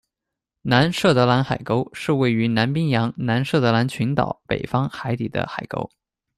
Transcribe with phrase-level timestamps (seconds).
[0.63, 5.91] 南设得兰海沟是位于南冰洋南设得兰群岛北方海底的海沟。